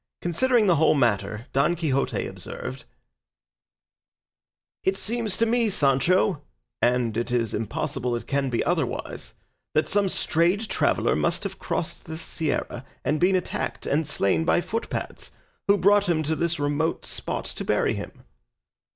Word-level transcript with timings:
Considering 0.19 0.65
the 0.65 0.77
whole 0.77 0.95
matter, 0.95 1.45
Don 1.53 1.75
Quixote 1.75 2.25
observed: 2.25 2.85
"It 4.83 4.97
seems 4.97 5.37
to 5.37 5.45
me, 5.45 5.69
Sancho 5.69 6.41
and 6.81 7.15
it 7.15 7.29
is 7.31 7.53
impossible 7.53 8.15
it 8.15 8.25
can 8.25 8.49
be 8.49 8.63
otherwise 8.63 9.35
that 9.75 9.87
some 9.87 10.09
strayed 10.09 10.67
traveller 10.69 11.15
must 11.15 11.43
have 11.43 11.59
crossed 11.59 12.05
this 12.07 12.23
sierra 12.23 12.83
and 13.05 13.19
been 13.19 13.35
attacked 13.35 13.85
and 13.85 14.07
slain 14.07 14.43
by 14.43 14.59
footpads, 14.59 15.33
who 15.67 15.77
brought 15.77 16.09
him 16.09 16.23
to 16.23 16.35
this 16.35 16.59
remote 16.59 17.05
spot 17.05 17.45
to 17.45 17.63
bury 17.63 17.93
him." 17.93 18.23